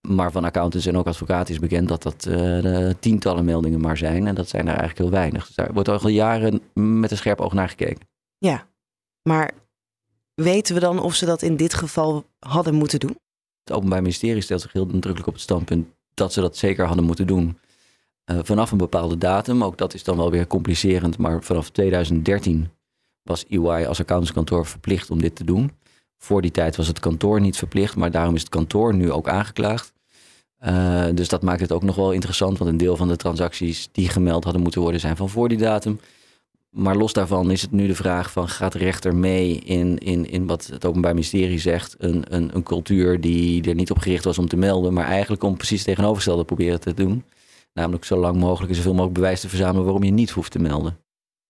Maar 0.00 0.32
van 0.32 0.44
accountants 0.44 0.86
en 0.86 0.96
ook 0.96 1.06
advocaten 1.06 1.54
is 1.54 1.60
bekend 1.60 1.88
dat 1.88 2.02
dat 2.02 2.26
uh, 2.28 2.90
tientallen 3.00 3.44
meldingen 3.44 3.80
maar 3.80 3.96
zijn. 3.96 4.26
En 4.26 4.34
dat 4.34 4.48
zijn 4.48 4.62
er 4.62 4.68
eigenlijk 4.68 4.98
heel 4.98 5.10
weinig. 5.10 5.46
Dus 5.46 5.54
daar 5.54 5.72
wordt 5.72 5.88
al 5.88 6.08
jaren 6.08 6.60
met 6.74 7.10
een 7.10 7.16
scherp 7.16 7.40
oog 7.40 7.52
naar 7.52 7.68
gekeken. 7.68 8.08
Ja, 8.38 8.66
maar 9.22 9.50
weten 10.42 10.74
we 10.74 10.80
dan 10.80 11.00
of 11.00 11.14
ze 11.14 11.26
dat 11.26 11.42
in 11.42 11.56
dit 11.56 11.74
geval 11.74 12.24
hadden 12.38 12.74
moeten 12.74 13.00
doen? 13.00 13.18
Het 13.64 13.72
Openbaar 13.76 14.02
Ministerie 14.02 14.42
stelt 14.42 14.60
zich 14.60 14.72
heel 14.72 14.84
nadrukkelijk 14.84 15.26
op 15.26 15.32
het 15.32 15.42
standpunt 15.42 15.88
dat 16.14 16.32
ze 16.32 16.40
dat 16.40 16.56
zeker 16.56 16.86
hadden 16.86 17.04
moeten 17.04 17.26
doen. 17.26 17.58
Uh, 18.30 18.38
vanaf 18.42 18.70
een 18.70 18.78
bepaalde 18.78 19.18
datum, 19.18 19.64
ook 19.64 19.78
dat 19.78 19.94
is 19.94 20.04
dan 20.04 20.16
wel 20.16 20.30
weer 20.30 20.46
complicerend, 20.46 21.18
maar 21.18 21.42
vanaf 21.42 21.70
2013 21.70 22.68
was 23.22 23.44
EY 23.48 23.84
als 23.86 24.00
accountantskantoor 24.00 24.66
verplicht 24.66 25.10
om 25.10 25.20
dit 25.20 25.36
te 25.36 25.44
doen. 25.44 25.72
Voor 26.18 26.42
die 26.42 26.50
tijd 26.50 26.76
was 26.76 26.86
het 26.86 26.98
kantoor 26.98 27.40
niet 27.40 27.56
verplicht, 27.56 27.96
maar 27.96 28.10
daarom 28.10 28.34
is 28.34 28.40
het 28.40 28.50
kantoor 28.50 28.94
nu 28.94 29.12
ook 29.12 29.28
aangeklaagd. 29.28 29.92
Uh, 30.64 31.04
dus 31.14 31.28
dat 31.28 31.42
maakt 31.42 31.60
het 31.60 31.72
ook 31.72 31.82
nog 31.82 31.96
wel 31.96 32.12
interessant, 32.12 32.58
want 32.58 32.70
een 32.70 32.76
deel 32.76 32.96
van 32.96 33.08
de 33.08 33.16
transacties 33.16 33.88
die 33.92 34.08
gemeld 34.08 34.44
hadden 34.44 34.62
moeten 34.62 34.80
worden 34.80 35.00
zijn 35.00 35.16
van 35.16 35.28
voor 35.28 35.48
die 35.48 35.58
datum. 35.58 36.00
Maar 36.70 36.96
los 36.96 37.12
daarvan 37.12 37.50
is 37.50 37.62
het 37.62 37.70
nu 37.70 37.86
de 37.86 37.94
vraag 37.94 38.30
van 38.32 38.48
gaat 38.48 38.72
de 38.72 38.78
rechter 38.78 39.14
mee 39.14 39.58
in, 39.58 39.98
in, 39.98 40.30
in 40.30 40.46
wat 40.46 40.66
het 40.66 40.84
Openbaar 40.84 41.14
Ministerie 41.14 41.58
zegt, 41.58 41.94
een, 41.98 42.34
een, 42.34 42.54
een 42.54 42.62
cultuur 42.62 43.20
die 43.20 43.62
er 43.68 43.74
niet 43.74 43.90
op 43.90 43.98
gericht 43.98 44.24
was 44.24 44.38
om 44.38 44.48
te 44.48 44.56
melden, 44.56 44.92
maar 44.92 45.06
eigenlijk 45.06 45.42
om 45.42 45.56
precies 45.56 45.82
tegenovergestelde 45.82 46.44
proberen 46.44 46.80
te 46.80 46.94
doen. 46.94 47.24
Namelijk 47.72 48.04
zo 48.04 48.16
lang 48.16 48.36
mogelijk 48.36 48.70
en 48.70 48.76
zoveel 48.76 48.92
mogelijk 48.92 49.14
bewijs 49.14 49.40
te 49.40 49.48
verzamelen 49.48 49.84
waarom 49.84 50.02
je 50.02 50.10
niet 50.10 50.30
hoeft 50.30 50.50
te 50.50 50.58
melden. 50.58 50.98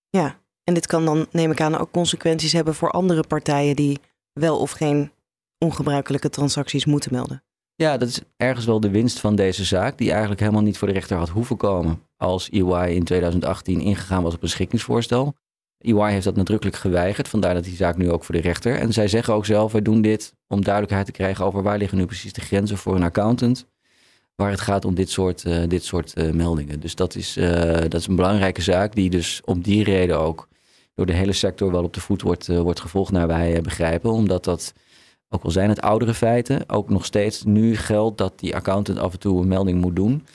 Ja, 0.09 0.39
en 0.65 0.75
dit 0.75 0.87
kan 0.87 1.05
dan, 1.05 1.27
neem 1.31 1.50
ik 1.50 1.61
aan, 1.61 1.79
ook 1.79 1.91
consequenties 1.91 2.53
hebben 2.53 2.75
voor 2.75 2.91
andere 2.91 3.25
partijen 3.27 3.77
die 3.77 3.99
wel 4.33 4.59
of 4.59 4.71
geen 4.71 5.11
ongebruikelijke 5.59 6.31
transacties 6.31 6.85
moeten 6.85 7.12
melden. 7.12 7.43
Ja, 7.81 7.97
dat 7.97 8.09
is 8.09 8.21
ergens 8.37 8.67
wel 8.67 8.81
de 8.81 8.91
winst 8.91 9.19
van 9.19 9.35
deze 9.35 9.65
zaak, 9.65 9.99
die 9.99 10.11
eigenlijk 10.11 10.41
helemaal 10.41 10.63
niet 10.63 10.79
voor 10.79 10.89
de 10.89 10.95
rechter 10.95 11.17
had 11.17 11.29
hoeven 11.29 11.57
komen 11.57 12.03
als 12.17 12.49
EY 12.51 12.95
in 12.95 13.05
2018 13.05 13.81
ingegaan 13.81 14.23
was 14.23 14.35
op 14.35 14.43
een 14.43 14.49
schikkingsvoorstel. 14.49 15.35
EY 15.79 16.11
heeft 16.11 16.25
dat 16.25 16.37
nadrukkelijk 16.37 16.77
geweigerd, 16.77 17.29
vandaar 17.29 17.55
dat 17.55 17.65
die 17.65 17.77
zaak 17.77 17.97
nu 17.97 18.11
ook 18.11 18.25
voor 18.25 18.35
de 18.35 18.41
rechter. 18.41 18.75
En 18.75 18.93
zij 18.93 19.09
zeggen 19.09 19.35
ook 19.35 19.47
zelf, 19.47 19.73
wij 19.73 19.83
doen 19.83 20.03
dit 20.03 20.35
om 20.47 20.65
duidelijkheid 20.65 21.07
te 21.07 21.13
krijgen 21.13 21.45
over 21.45 21.63
waar 21.63 21.79
liggen 21.79 21.99
nu 21.99 22.07
precies 22.07 22.33
de 22.33 22.41
grenzen 22.41 22.79
voor 22.79 22.95
een 22.95 23.03
accountant, 23.03 23.67
waar 24.35 24.51
het 24.51 24.61
gaat 24.61 24.85
om 24.85 24.95
dit 24.95 25.11
soort, 25.11 25.45
uh, 25.45 25.63
dit 25.69 25.85
soort 25.85 26.13
uh, 26.19 26.31
meldingen. 26.33 26.81
Dus 26.81 26.95
dat 26.95 27.15
is, 27.15 27.37
uh, 27.37 27.77
dat 27.77 27.95
is 27.95 28.07
een 28.07 28.17
belangrijke 28.17 28.63
zaak 28.63 28.95
die 28.95 29.11
dus 29.11 29.41
om 29.45 29.63
die 29.63 29.85
reden 29.85 30.19
ook 30.19 30.49
door 30.95 31.07
de 31.07 31.13
hele 31.13 31.33
sector 31.33 31.71
wel 31.71 31.85
op 31.85 31.95
de 31.95 32.01
voet 32.01 32.23
wordt, 32.23 32.47
wordt 32.47 32.81
gevolgd 32.81 33.13
naar 33.13 33.27
wij 33.27 33.61
begrijpen. 33.61 34.11
Omdat 34.11 34.45
dat, 34.45 34.73
ook 35.33 35.43
al 35.43 35.51
zijn 35.51 35.69
het 35.69 35.81
oudere 35.81 36.15
feiten, 36.15 36.69
ook 36.69 36.91
nog 36.91 37.05
steeds 37.05 37.45
nu 37.45 37.77
geldt 37.77 38.19
dat 38.19 38.39
die 38.39 38.55
accountant 38.55 38.99
af 38.99 39.13
en 39.13 39.19
toe 39.19 39.41
een 39.41 39.49
melding 39.49 39.81
moet 39.81 39.97
doen. 39.97 40.27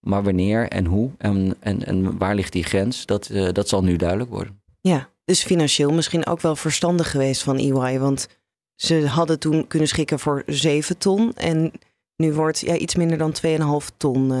Maar 0.00 0.22
wanneer 0.22 0.68
en 0.68 0.84
hoe 0.84 1.10
en, 1.18 1.56
en, 1.60 1.86
en 1.86 2.18
waar 2.18 2.34
ligt 2.34 2.52
die 2.52 2.64
grens, 2.64 3.06
dat, 3.06 3.28
uh, 3.30 3.48
dat 3.52 3.68
zal 3.68 3.82
nu 3.82 3.96
duidelijk 3.96 4.30
worden. 4.30 4.62
Ja, 4.80 5.08
dus 5.24 5.44
financieel 5.44 5.92
misschien 5.92 6.26
ook 6.26 6.40
wel 6.40 6.56
verstandig 6.56 7.10
geweest 7.10 7.42
van 7.42 7.56
EY. 7.56 7.98
Want 7.98 8.28
ze 8.74 9.06
hadden 9.06 9.38
toen 9.38 9.66
kunnen 9.66 9.88
schikken 9.88 10.18
voor 10.18 10.42
7 10.46 10.98
ton. 10.98 11.32
En 11.34 11.72
nu 12.16 12.32
wordt 12.32 12.60
ja, 12.60 12.76
iets 12.76 12.94
minder 12.94 13.18
dan 13.18 13.34
2,5 13.82 13.96
ton 13.96 14.32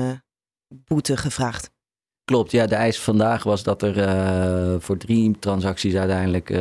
boete 0.68 1.16
gevraagd. 1.16 1.70
Klopt, 2.24 2.50
ja, 2.50 2.66
de 2.66 2.74
eis 2.74 3.00
vandaag 3.00 3.42
was 3.42 3.62
dat 3.62 3.82
er 3.82 3.96
uh, 3.98 4.80
voor 4.80 4.96
drie 4.96 5.38
transacties 5.38 5.94
uiteindelijk 5.94 6.50
uh, 6.50 6.60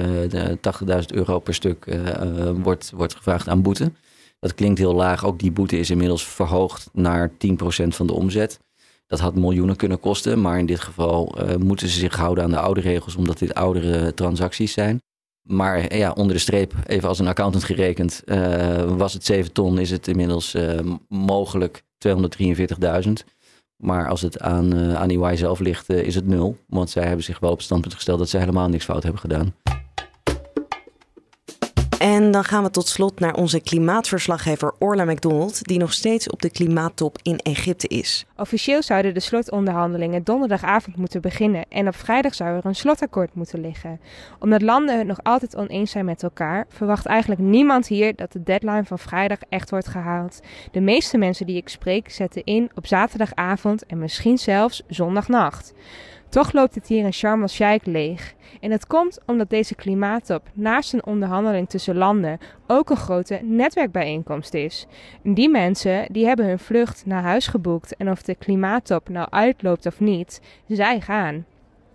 80.000 0.89 1.05
euro 1.07 1.39
per 1.39 1.53
stuk 1.53 1.85
uh, 1.85 2.49
wordt, 2.55 2.91
wordt 2.95 3.15
gevraagd 3.15 3.47
aan 3.47 3.61
boete. 3.61 3.91
Dat 4.39 4.53
klinkt 4.53 4.79
heel 4.79 4.93
laag, 4.93 5.25
ook 5.25 5.39
die 5.39 5.51
boete 5.51 5.79
is 5.79 5.89
inmiddels 5.89 6.27
verhoogd 6.27 6.89
naar 6.93 7.31
10% 7.31 7.33
van 7.87 8.07
de 8.07 8.13
omzet. 8.13 8.59
Dat 9.07 9.19
had 9.19 9.35
miljoenen 9.35 9.75
kunnen 9.75 9.99
kosten, 9.99 10.41
maar 10.41 10.59
in 10.59 10.65
dit 10.65 10.79
geval 10.79 11.35
moeten 11.59 11.87
ze 11.87 11.99
zich 11.99 12.15
houden 12.15 12.43
aan 12.43 12.49
de 12.49 12.59
oude 12.59 12.81
regels, 12.81 13.15
omdat 13.15 13.39
dit 13.39 13.53
oudere 13.53 14.13
transacties 14.13 14.73
zijn. 14.73 15.01
Maar 15.41 15.95
ja, 15.95 16.11
onder 16.11 16.33
de 16.33 16.41
streep, 16.41 16.73
even 16.85 17.07
als 17.09 17.19
een 17.19 17.27
accountant 17.27 17.63
gerekend, 17.63 18.23
was 18.87 19.13
het 19.13 19.25
7 19.25 19.51
ton, 19.51 19.79
is 19.79 19.91
het 19.91 20.07
inmiddels 20.07 20.55
mogelijk 21.07 21.83
243.000. 22.07 23.11
Maar 23.83 24.09
als 24.09 24.21
het 24.21 24.39
aan, 24.39 24.75
uh, 24.75 24.95
aan 24.95 25.09
EY 25.09 25.35
zelf 25.35 25.59
ligt, 25.59 25.89
uh, 25.89 25.97
is 25.97 26.15
het 26.15 26.27
nul. 26.27 26.57
Want 26.67 26.89
zij 26.89 27.03
hebben 27.03 27.23
zich 27.23 27.39
wel 27.39 27.51
op 27.51 27.61
standpunt 27.61 27.93
gesteld 27.93 28.19
dat 28.19 28.29
ze 28.29 28.37
helemaal 28.37 28.69
niks 28.69 28.85
fout 28.85 29.03
hebben 29.03 29.21
gedaan. 29.21 29.53
En 31.99 32.31
dan 32.31 32.43
gaan 32.43 32.63
we 32.63 32.69
tot 32.69 32.87
slot 32.87 33.19
naar 33.19 33.35
onze 33.35 33.61
klimaatverslaggever 33.61 34.73
Orla 34.79 35.05
McDonald, 35.05 35.63
die 35.63 35.79
nog 35.79 35.93
steeds 35.93 36.29
op 36.29 36.41
de 36.41 36.49
klimaattop 36.49 37.17
in 37.21 37.37
Egypte 37.37 37.87
is. 37.87 38.25
Officieel 38.37 38.83
zouden 38.83 39.13
de 39.13 39.19
slotonderhandelingen 39.19 40.23
donderdagavond 40.23 40.95
moeten 40.95 41.21
beginnen 41.21 41.65
en 41.69 41.87
op 41.87 41.95
vrijdag 41.95 42.33
zou 42.35 42.57
er 42.57 42.65
een 42.65 42.75
slotakkoord 42.75 43.33
moeten 43.33 43.61
liggen. 43.61 43.99
Omdat 44.39 44.61
landen 44.61 44.97
het 44.97 45.07
nog 45.07 45.23
altijd 45.23 45.55
oneens 45.55 45.91
zijn 45.91 46.05
met 46.05 46.23
elkaar, 46.23 46.65
verwacht 46.69 47.05
eigenlijk 47.05 47.41
niemand 47.41 47.87
hier 47.87 48.15
dat 48.15 48.31
de 48.31 48.43
deadline 48.43 48.85
van 48.85 48.99
vrijdag 48.99 49.39
echt 49.49 49.69
wordt 49.69 49.87
gehaald. 49.87 50.39
De 50.71 50.81
meeste 50.81 51.17
mensen 51.17 51.45
die 51.45 51.57
ik 51.57 51.69
spreek 51.69 52.11
zetten 52.11 52.43
in 52.43 52.71
op 52.75 52.87
zaterdagavond 52.87 53.85
en 53.85 53.99
misschien 53.99 54.37
zelfs 54.37 54.81
zondagnacht. 54.87 55.73
Toch 56.33 56.51
loopt 56.51 56.75
het 56.75 56.87
hier 56.87 57.05
in 57.05 57.13
Sharm 57.13 57.41
el-Sheikh 57.41 57.85
leeg. 57.85 58.33
En 58.61 58.69
dat 58.69 58.87
komt 58.87 59.19
omdat 59.25 59.49
deze 59.49 59.75
klimaattop 59.75 60.49
naast 60.53 60.93
een 60.93 61.05
onderhandeling 61.05 61.69
tussen 61.69 61.95
landen 61.95 62.37
ook 62.67 62.89
een 62.89 62.97
grote 62.97 63.39
netwerkbijeenkomst 63.43 64.53
is. 64.53 64.87
Die 65.23 65.49
mensen 65.49 66.05
die 66.11 66.25
hebben 66.25 66.45
hun 66.45 66.59
vlucht 66.59 67.05
naar 67.05 67.21
huis 67.21 67.47
geboekt 67.47 67.95
en 67.95 68.11
of 68.11 68.21
de 68.21 68.35
klimaattop 68.35 69.09
nou 69.09 69.27
uitloopt 69.29 69.85
of 69.85 69.99
niet, 69.99 70.41
zij 70.67 71.01
gaan. 71.01 71.45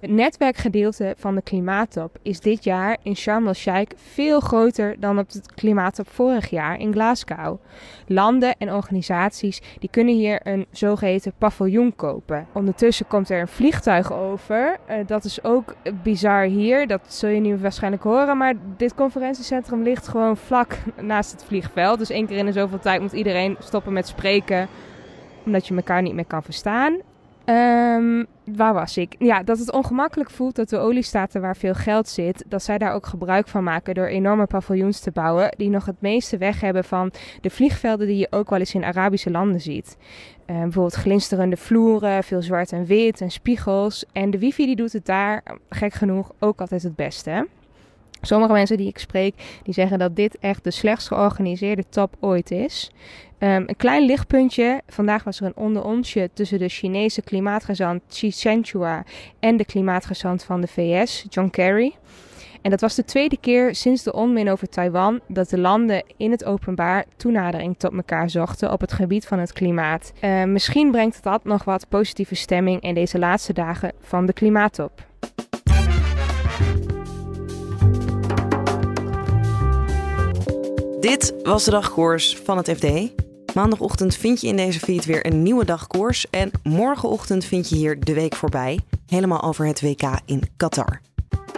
Het 0.01 0.11
netwerkgedeelte 0.11 1.15
van 1.17 1.35
de 1.35 1.43
klimaattop 1.43 2.19
is 2.23 2.41
dit 2.41 2.65
jaar 2.65 2.97
in 3.03 3.17
Sharm 3.17 3.47
el-Sheikh 3.47 3.97
veel 3.97 4.41
groter 4.41 5.01
dan 5.01 5.19
op 5.19 5.31
de 5.31 5.41
klimaattop 5.55 6.09
vorig 6.09 6.51
jaar 6.51 6.79
in 6.79 6.93
Glasgow. 6.93 7.59
Landen 8.07 8.55
en 8.59 8.73
organisaties 8.73 9.61
die 9.79 9.89
kunnen 9.91 10.15
hier 10.15 10.41
een 10.43 10.67
zogeheten 10.71 11.33
paviljoen 11.39 11.97
kopen. 11.97 12.47
Ondertussen 12.53 13.07
komt 13.07 13.31
er 13.31 13.41
een 13.41 13.49
vliegtuig 13.49 14.13
over. 14.13 14.77
Uh, 14.91 14.97
dat 15.07 15.25
is 15.25 15.45
ook 15.45 15.75
bizar 16.03 16.43
hier. 16.43 16.87
Dat 16.87 17.01
zul 17.07 17.31
je 17.31 17.41
nu 17.41 17.57
waarschijnlijk 17.57 18.03
horen. 18.03 18.37
Maar 18.37 18.55
dit 18.77 18.95
conferentiecentrum 18.95 19.83
ligt 19.83 20.09
gewoon 20.09 20.37
vlak 20.37 20.79
naast 21.01 21.31
het 21.31 21.45
vliegveld. 21.45 21.99
Dus 21.99 22.11
één 22.11 22.27
keer 22.27 22.37
in 22.37 22.53
zoveel 22.53 22.79
tijd 22.79 23.01
moet 23.01 23.13
iedereen 23.13 23.57
stoppen 23.59 23.93
met 23.93 24.07
spreken 24.07 24.69
omdat 25.45 25.67
je 25.67 25.75
elkaar 25.75 26.03
niet 26.03 26.15
meer 26.15 26.25
kan 26.25 26.43
verstaan. 26.43 27.01
Um, 27.49 28.27
waar 28.57 28.75
was 28.75 28.97
ik? 28.97 29.15
Ja, 29.19 29.43
dat 29.43 29.59
het 29.59 29.73
ongemakkelijk 29.73 30.31
voelt 30.31 30.57
dat 30.57 30.69
de 30.69 30.79
oliestaten 30.79 31.41
waar 31.41 31.57
veel 31.57 31.75
geld 31.75 32.09
zit, 32.09 32.45
dat 32.49 32.63
zij 32.63 32.79
daar 32.79 32.93
ook 32.93 33.07
gebruik 33.07 33.49
van 33.49 33.65
maken 33.65 33.95
door 33.95 34.07
enorme 34.07 34.47
paviljoens 34.47 35.01
te 35.01 35.11
bouwen, 35.11 35.55
die 35.57 35.69
nog 35.69 35.87
het 35.87 36.01
meeste 36.01 36.37
weg 36.37 36.61
hebben 36.61 36.85
van 36.85 37.13
de 37.41 37.51
vliegvelden 37.51 38.07
die 38.07 38.17
je 38.17 38.27
ook 38.31 38.51
wel 38.51 38.59
eens 38.59 38.75
in 38.75 38.85
Arabische 38.85 39.31
landen 39.31 39.61
ziet. 39.61 39.97
Uh, 40.47 40.57
bijvoorbeeld 40.57 40.95
glinsterende 40.95 41.57
vloeren, 41.57 42.25
veel 42.25 42.43
zwart 42.43 42.73
en 42.73 42.85
wit 42.85 43.21
en 43.21 43.31
spiegels. 43.31 44.05
En 44.13 44.31
de 44.31 44.39
wifi 44.39 44.67
die 44.67 44.77
doet 44.77 44.93
het 44.93 45.07
daar, 45.07 45.43
gek 45.69 45.93
genoeg, 45.93 46.33
ook 46.39 46.61
altijd 46.61 46.83
het 46.83 46.97
beste. 46.97 47.49
Sommige 48.21 48.53
mensen 48.53 48.77
die 48.77 48.89
ik 48.89 48.99
spreek, 48.99 49.35
die 49.63 49.75
zeggen 49.75 49.99
dat 49.99 50.17
dit 50.17 50.39
echt 50.39 50.65
de 50.65 50.71
slechtst 50.71 51.09
georganiseerde 51.09 51.85
top 51.89 52.17
ooit 52.21 52.51
is. 52.51 52.91
Um, 53.39 53.49
een 53.49 53.77
klein 53.77 54.05
lichtpuntje. 54.05 54.81
Vandaag 54.87 55.25
was 55.25 55.41
er 55.41 55.47
een 55.47 55.57
onderontje 55.57 56.31
tussen 56.33 56.59
de 56.59 56.69
Chinese 56.69 57.23
klimaatgezant 57.23 58.03
Xi 58.09 58.33
Zhenhua 58.33 59.05
en 59.39 59.57
de 59.57 59.65
klimaatgezant 59.65 60.43
van 60.43 60.61
de 60.61 60.67
VS, 60.67 61.25
John 61.29 61.51
Kerry. 61.51 61.95
En 62.63 62.71
dat 62.71 62.81
was 62.81 62.95
de 62.95 63.05
tweede 63.05 63.37
keer 63.41 63.75
sinds 63.75 64.03
de 64.03 64.13
onmin 64.13 64.51
over 64.51 64.69
Taiwan 64.69 65.21
dat 65.27 65.49
de 65.49 65.59
landen 65.59 66.03
in 66.17 66.31
het 66.31 66.45
openbaar 66.45 67.05
toenadering 67.17 67.79
tot 67.79 67.93
elkaar 67.93 68.31
zochten 68.31 68.73
op 68.73 68.81
het 68.81 68.93
gebied 68.93 69.27
van 69.27 69.39
het 69.39 69.53
klimaat. 69.53 70.13
Uh, 70.25 70.45
misschien 70.45 70.91
brengt 70.91 71.23
dat 71.23 71.45
nog 71.45 71.65
wat 71.65 71.89
positieve 71.89 72.35
stemming 72.35 72.81
in 72.81 72.95
deze 72.95 73.19
laatste 73.19 73.53
dagen 73.53 73.93
van 74.01 74.27
de 74.27 74.33
klimaattop. 74.33 75.08
Dit 81.01 81.35
was 81.43 81.65
de 81.65 81.71
dagkoers 81.71 82.37
van 82.37 82.57
het 82.57 82.71
FD. 82.71 82.87
Maandagochtend 83.55 84.17
vind 84.17 84.41
je 84.41 84.47
in 84.47 84.57
deze 84.57 84.79
feed 84.79 85.05
weer 85.05 85.27
een 85.27 85.43
nieuwe 85.43 85.65
dagkoers. 85.65 86.31
En 86.31 86.51
morgenochtend 86.63 87.45
vind 87.45 87.69
je 87.69 87.77
hier 87.77 88.01
de 88.01 88.15
week 88.15 88.35
voorbij. 88.35 88.81
Helemaal 89.07 89.43
over 89.43 89.67
het 89.67 89.81
WK 89.81 90.03
in 90.25 90.43
Qatar. 90.57 91.01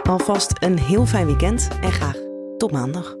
Alvast 0.03 0.53
een 0.59 0.79
heel 0.79 1.05
fijn 1.05 1.25
weekend 1.25 1.67
en 1.81 1.91
graag 1.91 2.17
tot 2.57 2.71
maandag. 2.71 3.20